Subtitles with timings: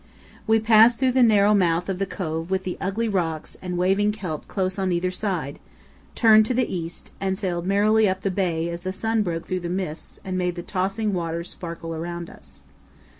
[0.47, 4.13] We passed through the narrow mouth of the cove with the ugly rocks and waving
[4.13, 5.59] kelp close on either side,
[6.15, 9.59] turned to the east, and sailed merrily up the bay as the sun broke through
[9.59, 12.63] the mists and made the tossing waters sparkle around us.